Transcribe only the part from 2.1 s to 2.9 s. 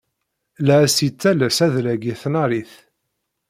i tnarit.